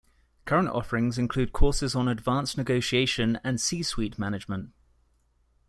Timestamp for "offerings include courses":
0.69-1.93